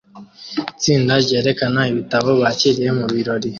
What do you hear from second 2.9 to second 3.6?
mubirori